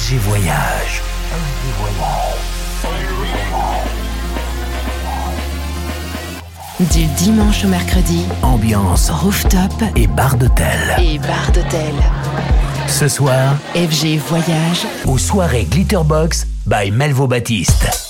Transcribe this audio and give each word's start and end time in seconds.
FG 0.00 0.16
Voyage. 0.16 1.02
Du 6.80 7.04
dimanche 7.18 7.64
au 7.64 7.68
mercredi, 7.68 8.24
Ambiance 8.40 9.10
rooftop 9.10 9.60
et 9.96 10.06
bar 10.06 10.36
d'hôtel. 10.36 10.66
et 10.98 11.18
bar 11.18 11.52
d'hôtel. 11.52 11.92
Ce 12.88 13.08
soir, 13.08 13.56
FG 13.74 14.16
Voyage, 14.26 14.86
aux 15.06 15.18
soirées 15.18 15.64
Glitterbox 15.64 16.46
by 16.66 16.90
Melvo 16.90 17.26
Baptiste. 17.26 18.09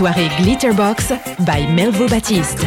Aux 0.00 0.04
soirées 0.04 0.30
Glitterbox 0.38 1.12
by 1.40 1.66
Melvo 1.74 2.06
Baptiste. 2.08 2.66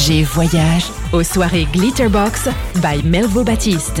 FG 0.00 0.24
Voyage 0.24 0.84
aux 1.12 1.22
soirées 1.22 1.66
Glitterbox 1.72 2.48
by 2.76 3.02
Melvo 3.04 3.44
Baptiste. 3.44 4.00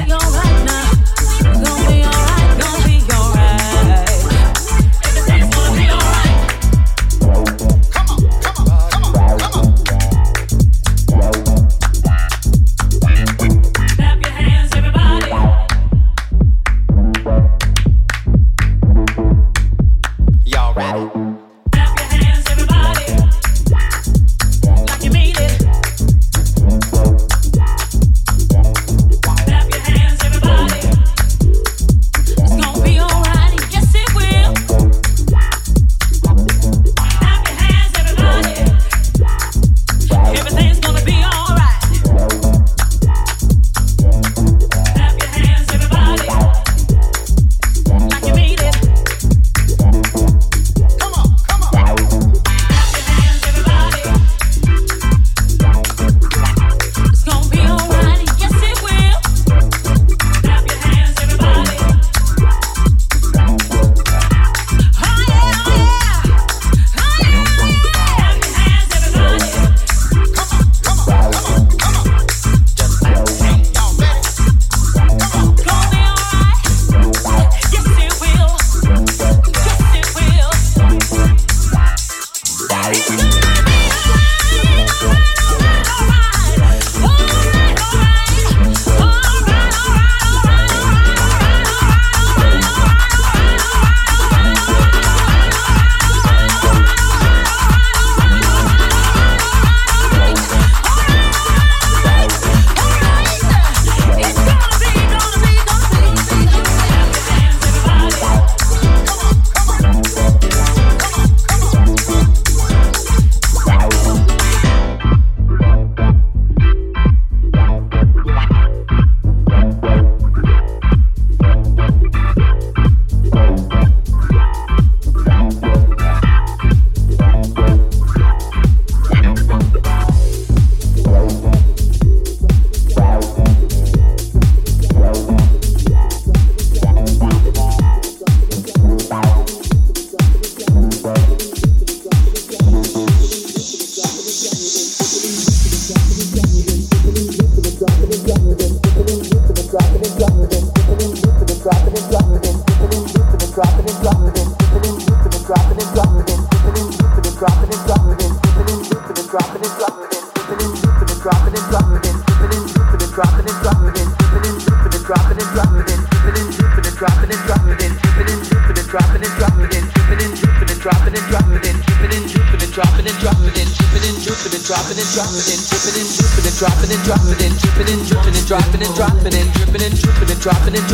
Dropping 179.60 179.84
and 179.84 179.92
tripping 180.00 180.32
and 180.32 180.40
dripping 180.40 180.72
and 180.72 180.88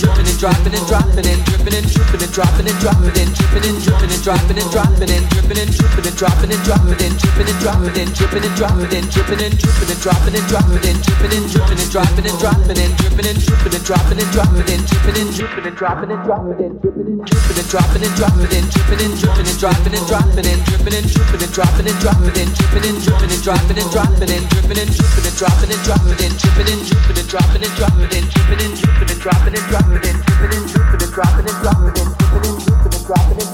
dripping 0.00 0.24
and 0.24 0.40
dropping 0.40 0.72
and 0.72 0.88
dropping 0.88 1.28
and 1.28 1.44
dripping 1.44 1.76
and 1.76 1.84
dripping 1.84 2.24
and 2.24 2.32
dropping 2.32 2.64
and 2.64 2.80
dropping 2.80 3.20
and 3.20 3.36
dripping 3.36 3.68
and 3.68 3.84
dripping 3.84 4.08
and 4.08 4.24
dropping 4.24 4.56
and 4.56 4.72
dropping 4.72 5.12
and 5.12 5.28
dripping 5.28 5.60
and 5.60 5.68
drippin' 5.68 5.92
and 5.98 6.06
driving 8.48 8.88
and 8.88 9.04
drippin' 9.12 9.18
dripping 9.18 9.44
and 9.44 9.52
dropping 10.00 10.32
and 10.34 10.48
dropping 10.48 10.88
and 10.88 11.02
dripping 11.04 11.32
and 11.36 11.44
dripping 11.52 11.76
and 11.76 11.90
dropping 11.92 12.24
and 12.28 12.40
dropping 12.48 12.78
and 12.78 12.96
dripping 13.04 13.28
and 13.28 13.44
dripping 13.44 13.68
and 13.68 13.84
dropping 13.84 14.16
and 14.18 14.32
dropping 14.32 14.64
and 14.64 14.88
dripping 14.88 15.18
and 15.18 15.28
dripping 15.36 15.66
and 15.68 15.76
dropping 15.76 16.08
and 16.08 16.24
drop 16.24 16.48
it. 16.48 16.56
Then 16.58 16.80
dripping 16.80 17.04
and 17.04 17.20
drippin', 17.28 17.60
dropping 18.16 18.48
and 18.48 18.64
dripping 18.72 19.04
and 19.04 19.12
dripping 19.20 19.44
and 19.44 19.58
dropping 19.60 19.92
and 19.92 20.08
dropping 20.08 20.48
and 20.48 20.64
dripping 20.64 20.96
and 20.96 21.04
dripping 21.12 21.42
and 21.42 21.52
dropping 21.52 21.86
and 21.88 22.00
dropping 22.00 22.38
and 22.40 22.50
dripping 22.56 22.88
and 22.88 22.98
driving 23.04 23.28
and 23.28 23.28
drop 23.28 23.28
it. 23.28 23.28
Then 23.28 23.28
dripping 23.28 23.28
and 23.28 23.28
dripping 23.28 23.28
and 23.28 23.42
dropping 23.44 23.76
and 23.76 23.90
driving 23.92 24.32
and 24.32 24.48
dropin', 24.48 24.72
then 24.78 24.88
drippin' 24.88 25.68
and 25.68 25.84
drippin' 25.84 26.08
and 26.08 26.48
dropping 26.48 26.72
and 26.72 26.80
dripping 27.28 27.57
dropping 27.58 27.66
and 27.66 27.76
dropping 27.76 28.18
and 28.18 28.30
dripping 28.30 28.64
and 28.64 28.76
dripping 28.78 29.10
and 29.10 29.20
dropping 29.20 29.54
and 29.54 29.66
dropping 29.66 30.08
and 30.08 30.22
dripping 30.22 30.58
and 30.58 30.68
dripping 30.68 31.02
and 31.02 31.12
dropping 31.12 31.46
and 31.48 31.58
dropping 31.62 31.98
and 31.98 32.18
dripping 32.18 32.44
and 32.46 32.58
dripping 32.62 32.94
and 32.94 33.06
dropping 33.06 33.38
and 33.42 33.47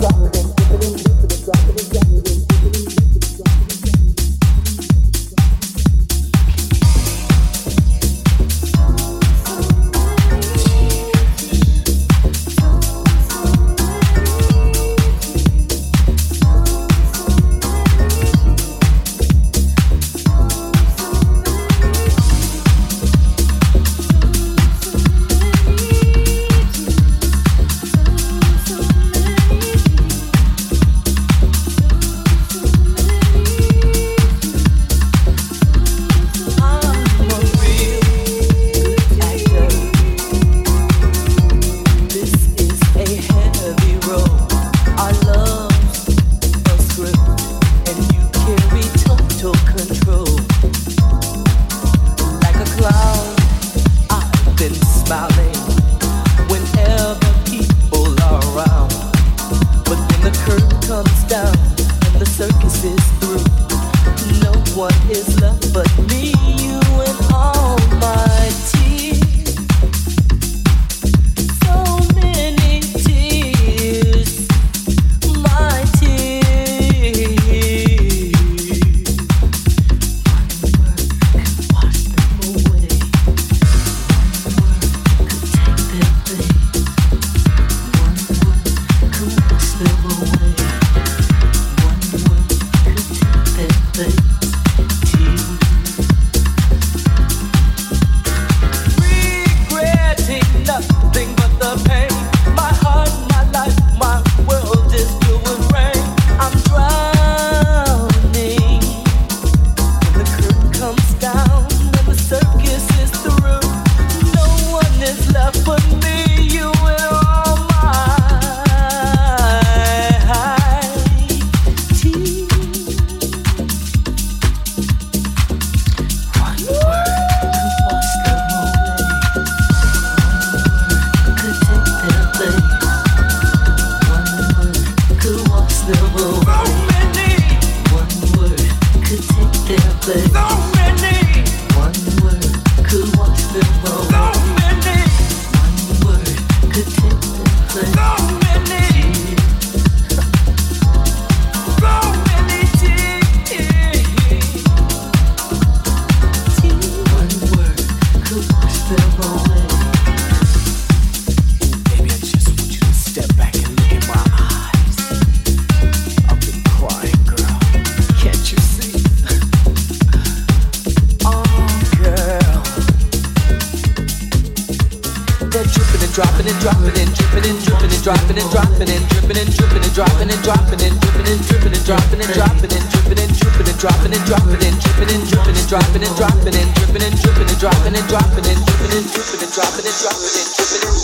dropping 189.54 189.86
it, 189.86 189.94
dropping 190.00 190.24
it, 190.24 190.56
dripping 190.56 190.98
it. 190.98 191.03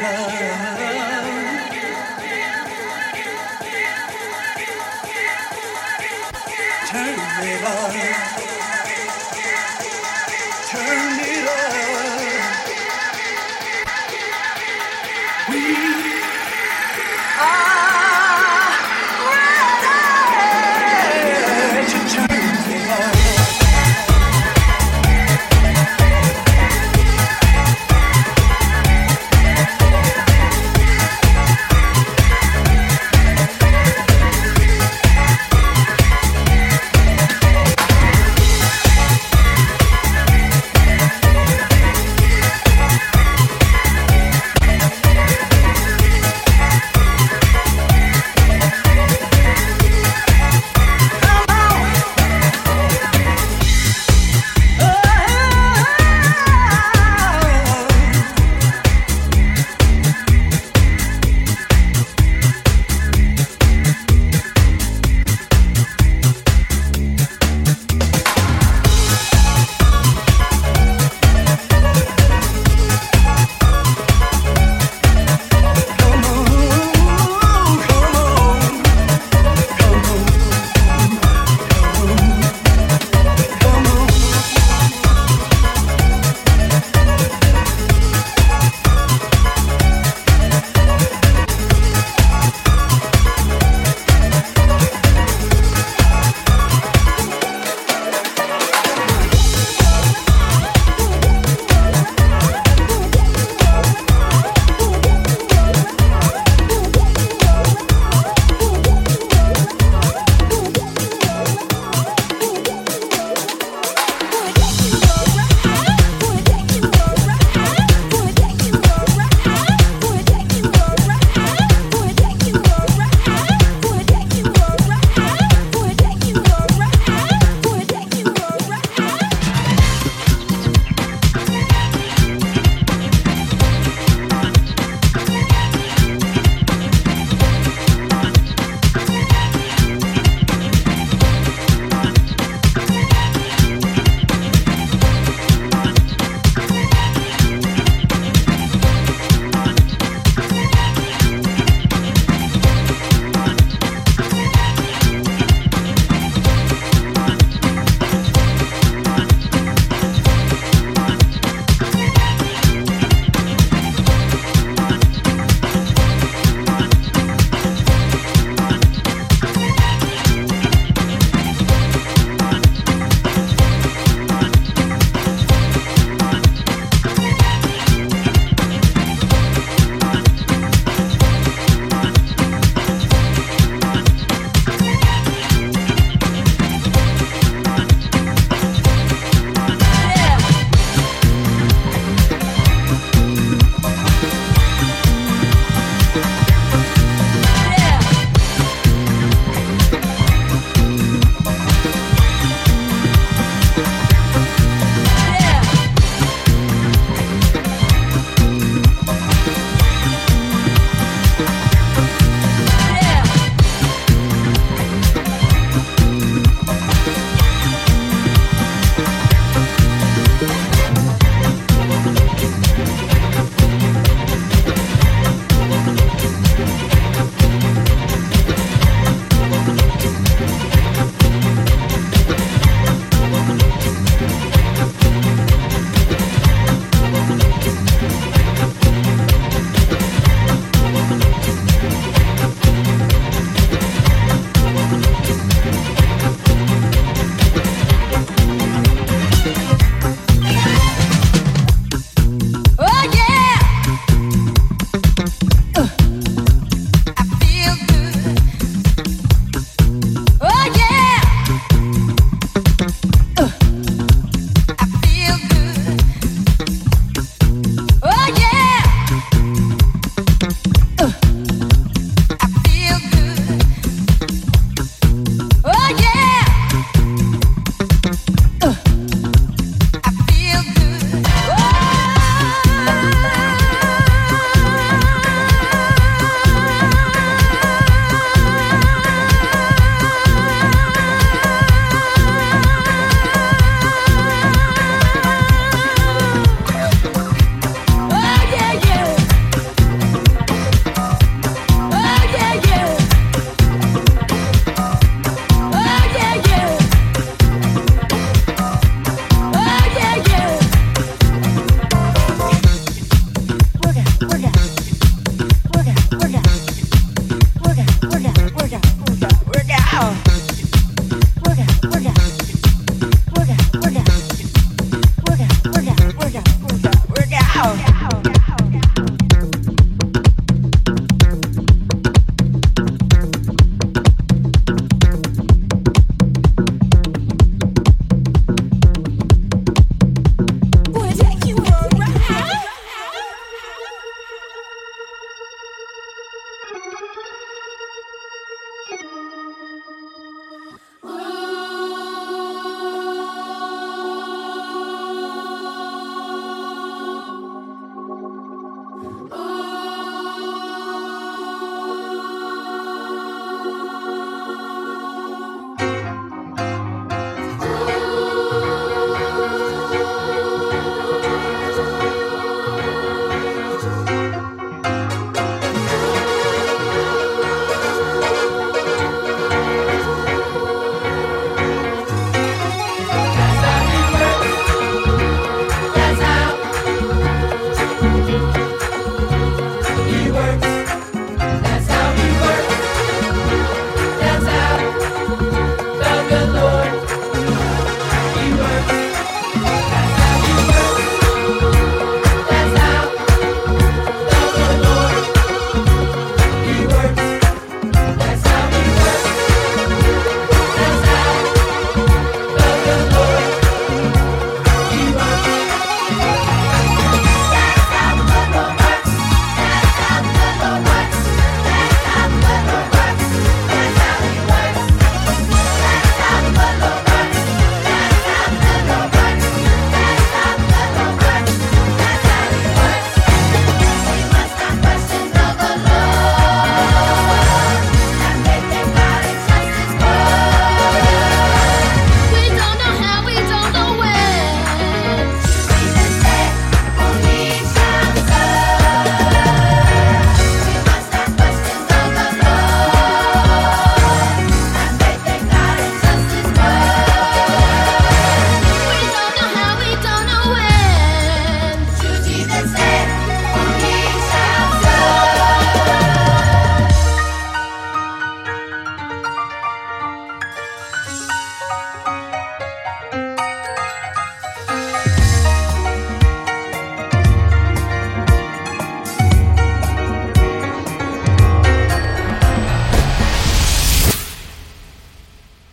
Turn 0.00 0.79